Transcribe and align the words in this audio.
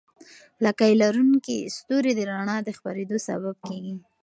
لکۍ 0.65 0.91
لرونکي 1.01 1.57
ستوري 1.77 2.11
د 2.15 2.19
رڼا 2.31 2.57
د 2.67 2.69
خپرېدو 2.77 3.17
سبب 3.27 3.55
کېږي. 3.67 3.95